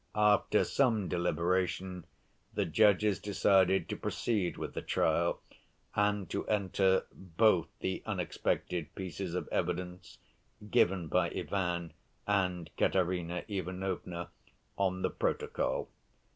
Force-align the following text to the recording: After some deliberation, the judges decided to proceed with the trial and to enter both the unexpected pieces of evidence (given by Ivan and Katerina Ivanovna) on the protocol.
After 0.15 0.63
some 0.63 1.09
deliberation, 1.09 2.05
the 2.55 2.65
judges 2.65 3.19
decided 3.19 3.87
to 3.87 3.95
proceed 3.95 4.57
with 4.57 4.73
the 4.73 4.81
trial 4.81 5.43
and 5.95 6.27
to 6.31 6.43
enter 6.47 7.05
both 7.13 7.67
the 7.81 8.01
unexpected 8.07 8.95
pieces 8.95 9.35
of 9.35 9.47
evidence 9.51 10.17
(given 10.71 11.07
by 11.07 11.29
Ivan 11.29 11.93
and 12.25 12.71
Katerina 12.79 13.43
Ivanovna) 13.47 14.31
on 14.75 15.03
the 15.03 15.11
protocol. 15.11 15.87